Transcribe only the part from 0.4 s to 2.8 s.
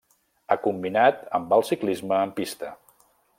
Ha combinat amb el ciclisme en pista.